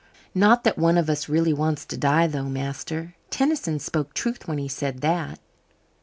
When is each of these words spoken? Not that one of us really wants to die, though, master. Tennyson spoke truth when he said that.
Not 0.33 0.63
that 0.63 0.79
one 0.79 0.97
of 0.97 1.11
us 1.11 1.29
really 1.29 1.53
wants 1.53 1.85
to 1.85 1.95
die, 1.95 2.25
though, 2.25 2.49
master. 2.49 3.13
Tennyson 3.29 3.77
spoke 3.77 4.15
truth 4.15 4.47
when 4.47 4.57
he 4.57 4.67
said 4.67 5.01
that. 5.01 5.37